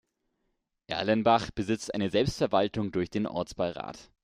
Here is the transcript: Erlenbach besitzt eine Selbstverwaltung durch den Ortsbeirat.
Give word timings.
Erlenbach 0.87 1.51
besitzt 1.51 1.93
eine 1.93 2.09
Selbstverwaltung 2.09 2.91
durch 2.91 3.11
den 3.11 3.27
Ortsbeirat. 3.27 4.09